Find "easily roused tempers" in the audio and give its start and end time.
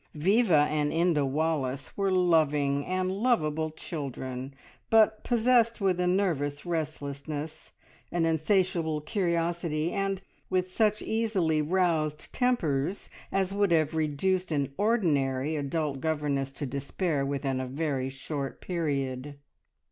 11.03-13.11